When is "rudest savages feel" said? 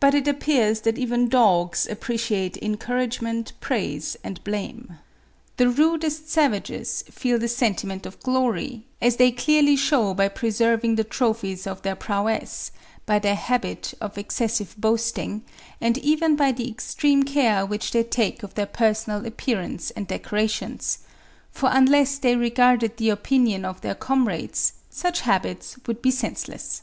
5.68-7.38